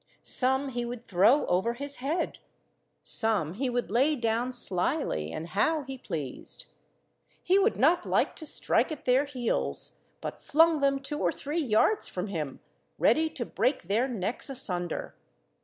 [0.23, 2.39] Some he would throw over his head,
[3.03, 6.65] some he would lay down slyly and how he pleased.
[7.43, 11.61] He would not like to strike at their heels, but flung them two or three
[11.61, 12.61] yards from him,
[12.97, 15.13] ready to break their necks asunder.